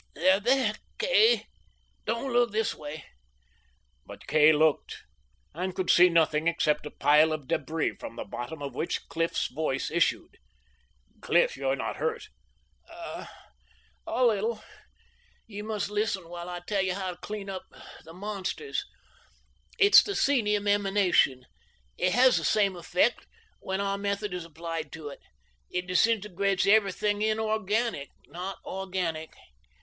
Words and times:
"They're 0.15 0.39
there, 0.39 0.73
Kay. 0.97 1.45
Don't 2.07 2.33
look 2.33 2.51
this 2.51 2.73
way!" 2.73 3.05
But 4.03 4.25
Kay 4.25 4.51
looked 4.51 5.03
and 5.53 5.75
could 5.75 5.91
see 5.91 6.09
nothing 6.09 6.47
except 6.47 6.87
a 6.87 6.89
pile 6.89 7.31
of 7.31 7.47
debris, 7.47 7.97
from 7.97 8.15
the 8.15 8.25
bottom 8.25 8.63
of 8.63 8.73
which 8.73 9.07
Cliff's 9.09 9.45
voice 9.45 9.91
issued. 9.91 10.39
"Cliff, 11.21 11.55
you're 11.55 11.75
not 11.75 11.97
hurt?" 11.97 12.29
"A 12.89 13.27
a 14.07 14.25
little. 14.25 14.63
You 15.45 15.63
must 15.65 15.91
listen 15.91 16.29
while 16.29 16.49
I 16.49 16.61
tell 16.61 16.81
you 16.81 16.95
how 16.95 17.11
to 17.11 17.17
clean 17.17 17.47
up 17.47 17.67
the 18.03 18.13
monsters. 18.15 18.83
It's 19.77 20.01
the 20.01 20.15
psenium 20.15 20.67
emanation. 20.67 21.45
It 21.99 22.13
has 22.13 22.37
the 22.37 22.43
same 22.43 22.75
effect 22.75 23.27
when 23.59 23.79
our 23.79 23.99
method 23.99 24.33
is 24.33 24.45
applied 24.45 24.91
to 24.93 25.09
it. 25.09 25.19
It 25.69 25.85
disintegrates 25.85 26.65
everything 26.65 27.21
inorganic 27.21 28.09
not 28.27 28.57
organic. 28.65 29.35